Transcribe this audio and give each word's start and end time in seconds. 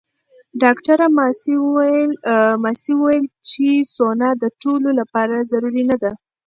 ډاکټره 0.61 1.05
ماسي 2.63 2.91
وویل 2.97 3.25
چې 3.49 3.67
سونا 3.95 4.29
د 4.43 4.45
ټولو 4.61 4.89
لپاره 4.99 5.47
ضروري 5.51 5.83
نه 5.89 5.97
ده. 6.03 6.11